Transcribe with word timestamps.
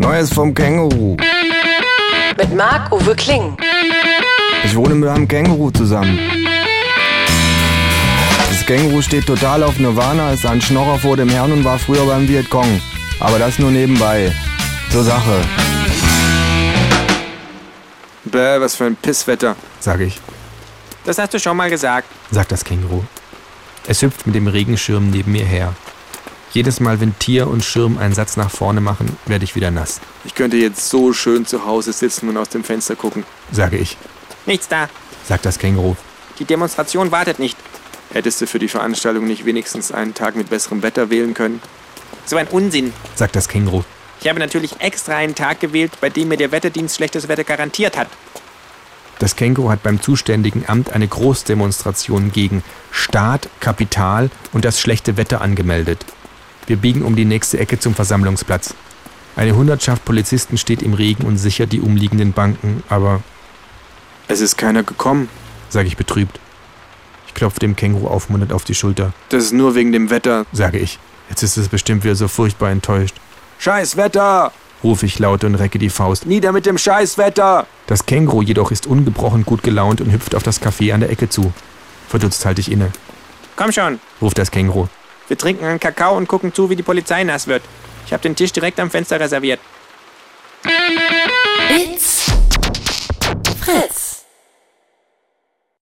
Neues 0.00 0.32
vom 0.32 0.54
Känguru. 0.54 1.14
Mit 2.38 2.54
Marc-Uwe 2.54 3.14
Kling. 3.14 3.54
Ich 4.64 4.74
wohne 4.74 4.94
mit 4.94 5.10
einem 5.10 5.28
Känguru 5.28 5.70
zusammen. 5.70 6.18
Das 8.48 8.64
Känguru 8.64 9.02
steht 9.02 9.26
total 9.26 9.62
auf 9.62 9.78
Nirvana, 9.78 10.32
ist 10.32 10.46
ein 10.46 10.62
Schnorrer 10.62 10.98
vor 10.98 11.18
dem 11.18 11.28
Herrn 11.28 11.52
und 11.52 11.64
war 11.64 11.78
früher 11.78 12.06
beim 12.06 12.26
Vietcong. 12.26 12.80
Aber 13.20 13.38
das 13.38 13.58
nur 13.58 13.70
nebenbei. 13.70 14.32
Zur 14.90 15.04
Sache. 15.04 15.42
Bäh, 18.24 18.58
was 18.58 18.76
für 18.76 18.86
ein 18.86 18.96
Pisswetter. 18.96 19.54
Sag 19.80 20.00
ich, 20.00 20.18
Das 21.04 21.18
hast 21.18 21.34
du 21.34 21.38
schon 21.38 21.58
mal 21.58 21.68
gesagt. 21.68 22.08
sagt 22.30 22.52
das 22.52 22.64
Känguru. 22.64 23.02
Es 23.86 24.00
hüpft 24.00 24.26
mit 24.26 24.34
dem 24.34 24.46
Regenschirm 24.46 25.10
neben 25.10 25.32
mir 25.32 25.44
her. 25.44 25.74
Jedes 26.52 26.80
Mal, 26.80 27.00
wenn 27.00 27.16
Tier 27.18 27.46
und 27.46 27.64
Schirm 27.64 27.98
einen 27.98 28.12
Satz 28.14 28.36
nach 28.36 28.50
vorne 28.50 28.80
machen, 28.80 29.16
werde 29.26 29.44
ich 29.44 29.54
wieder 29.54 29.70
nass, 29.70 30.00
Ich 30.24 30.34
könnte 30.34 30.56
jetzt 30.56 30.88
so 30.88 31.12
schön 31.12 31.46
zu 31.46 31.64
Hause 31.64 31.92
sitzen 31.92 32.28
und 32.28 32.36
aus 32.36 32.48
dem 32.48 32.64
Fenster 32.64 32.96
gucken. 32.96 33.24
sage 33.52 33.76
ich, 33.76 33.96
Nichts 34.46 34.66
da. 34.68 34.88
sagt 35.28 35.44
das 35.46 35.58
Känguru. 35.58 35.94
Die 36.38 36.44
Demonstration 36.44 37.12
wartet 37.12 37.38
nicht. 37.38 37.56
Hättest 38.12 38.40
du 38.40 38.46
für 38.46 38.58
die 38.58 38.66
Veranstaltung 38.68 39.26
nicht 39.26 39.44
wenigstens 39.44 39.92
einen 39.92 40.14
Tag 40.14 40.34
mit 40.34 40.50
besserem 40.50 40.82
Wetter 40.82 41.10
wählen 41.10 41.34
können? 41.34 41.62
So 42.26 42.36
ein 42.36 42.48
Unsinn. 42.48 42.92
sagt 43.14 43.36
das 43.36 43.46
Känguru. 43.48 43.84
Ich 44.20 44.28
habe 44.28 44.38
natürlich 44.40 44.80
extra 44.80 45.16
einen 45.16 45.34
Tag 45.36 45.60
gewählt, 45.60 45.92
bei 46.00 46.10
dem 46.10 46.28
mir 46.28 46.36
der 46.36 46.50
Wetterdienst 46.50 46.96
schlechtes 46.96 47.28
Wetter 47.28 47.44
garantiert 47.44 47.96
hat. 47.96 48.08
Das 49.20 49.36
Känguru 49.36 49.70
hat 49.70 49.82
beim 49.82 50.00
zuständigen 50.02 50.64
Amt 50.66 50.90
eine 50.92 51.06
Großdemonstration 51.06 52.32
gegen 52.32 52.64
Staat, 52.90 53.48
Kapital 53.60 54.30
und 54.52 54.64
das 54.64 54.80
schlechte 54.80 55.16
Wetter 55.16 55.40
angemeldet. 55.42 56.04
Wir 56.70 56.76
biegen 56.76 57.02
um 57.02 57.16
die 57.16 57.24
nächste 57.24 57.58
Ecke 57.58 57.80
zum 57.80 57.96
Versammlungsplatz. 57.96 58.74
Eine 59.34 59.56
Hundertschaft 59.56 60.04
Polizisten 60.04 60.56
steht 60.56 60.82
im 60.82 60.94
Regen 60.94 61.24
und 61.26 61.36
sichert 61.36 61.72
die 61.72 61.80
umliegenden 61.80 62.32
Banken, 62.32 62.84
aber, 62.88 63.24
Es 64.28 64.40
ist 64.40 64.56
keiner 64.56 64.84
gekommen. 64.84 65.28
sage 65.68 65.88
ich 65.88 65.96
betrübt. 65.96 66.38
Ich 67.26 67.34
klopfe 67.34 67.58
dem 67.58 67.74
Känguru 67.74 68.06
aufmunternd 68.06 68.52
auf 68.52 68.62
die 68.62 68.76
Schulter, 68.76 69.12
Das 69.30 69.42
ist 69.46 69.52
nur 69.52 69.74
wegen 69.74 69.90
dem 69.90 70.10
Wetter. 70.10 70.46
sage 70.52 70.78
ich. 70.78 71.00
Jetzt 71.28 71.42
ist 71.42 71.56
es 71.56 71.66
bestimmt 71.66 72.04
wieder 72.04 72.14
so 72.14 72.28
furchtbar 72.28 72.70
enttäuscht. 72.70 73.16
Scheiß 73.58 73.96
Wetter! 73.96 74.52
Rufe 74.84 75.06
ich 75.06 75.18
laut 75.18 75.42
und 75.42 75.56
recke 75.56 75.80
die 75.80 75.90
Faust. 75.90 76.24
Nieder 76.24 76.52
mit 76.52 76.66
dem 76.66 76.78
Scheißwetter! 76.78 77.66
Das 77.88 78.06
Känguru 78.06 78.42
jedoch 78.42 78.70
ist 78.70 78.86
ungebrochen 78.86 79.44
gut 79.44 79.64
gelaunt 79.64 80.00
und 80.00 80.12
hüpft 80.12 80.36
auf 80.36 80.44
das 80.44 80.62
Café 80.62 80.94
an 80.94 81.00
der 81.00 81.10
Ecke 81.10 81.28
zu. 81.28 81.52
Verdutzt 82.08 82.46
halte 82.46 82.60
ich 82.60 82.70
inne, 82.70 82.92
Komm 83.56 83.72
schon. 83.72 83.98
ruft 84.22 84.38
das 84.38 84.52
Känguru. 84.52 84.86
Wir 85.30 85.38
trinken 85.38 85.64
einen 85.64 85.78
Kakao 85.78 86.16
und 86.16 86.26
gucken 86.26 86.52
zu, 86.52 86.70
wie 86.70 86.74
die 86.74 86.82
Polizei 86.82 87.22
nass 87.22 87.46
wird. 87.46 87.62
Ich 88.04 88.12
habe 88.12 88.20
den 88.20 88.34
Tisch 88.34 88.50
direkt 88.50 88.80
am 88.80 88.90
Fenster 88.90 89.20
reserviert. 89.20 89.60
It's 91.70 92.09